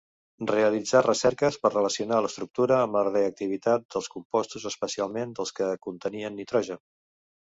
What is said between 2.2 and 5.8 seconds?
l'estructura amb la reactivitat dels compostos, especialment dels que